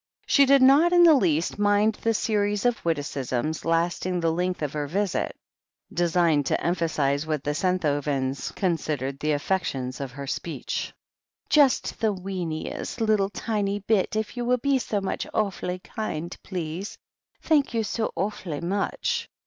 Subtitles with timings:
[0.25, 4.73] She did not in the least mind the series of witticisms, lasting the length of
[4.73, 5.35] her visit,
[5.93, 10.87] designed to emphasize what the Senthovens considered the affectations of her speech.
[10.87, 11.51] S6 THE HEEL OF ACHILLES
[11.83, 16.97] "Just the weeniest little tiny bit, if you will be so awf 'ly kind, please.
[17.39, 19.29] Thank you so awf'ly much."